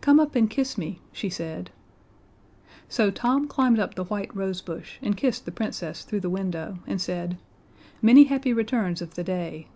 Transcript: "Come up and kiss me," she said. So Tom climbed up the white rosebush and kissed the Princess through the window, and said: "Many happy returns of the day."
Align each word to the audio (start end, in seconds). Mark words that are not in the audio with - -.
"Come 0.00 0.20
up 0.20 0.36
and 0.36 0.48
kiss 0.48 0.78
me," 0.78 1.00
she 1.10 1.28
said. 1.28 1.72
So 2.88 3.10
Tom 3.10 3.48
climbed 3.48 3.80
up 3.80 3.96
the 3.96 4.04
white 4.04 4.32
rosebush 4.32 4.98
and 5.02 5.16
kissed 5.16 5.46
the 5.46 5.50
Princess 5.50 6.04
through 6.04 6.20
the 6.20 6.30
window, 6.30 6.78
and 6.86 7.00
said: 7.00 7.36
"Many 8.00 8.22
happy 8.26 8.52
returns 8.52 9.02
of 9.02 9.14
the 9.16 9.24
day." 9.24 9.66